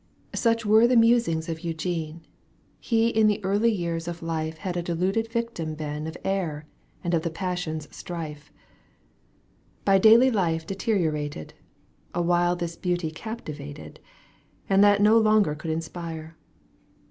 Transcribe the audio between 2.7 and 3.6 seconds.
He in the